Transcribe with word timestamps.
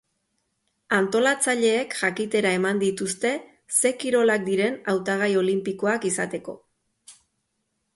Antolatzaileek 0.99 1.93
jakitera 1.99 2.55
eman 2.61 2.81
dituzte 2.85 3.35
ze 3.83 3.95
kirolak 4.03 4.49
diren 4.51 4.83
hautagai 4.95 5.33
olinpikoak 5.47 6.13
izateko. 6.17 6.63